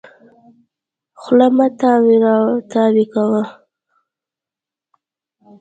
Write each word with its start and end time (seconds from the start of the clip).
خوله 1.21 1.47
مه 1.57 1.67
تاوې 1.79 2.15
راو 2.23 2.49
تاوې 2.71 3.05
کوه. 3.13 3.43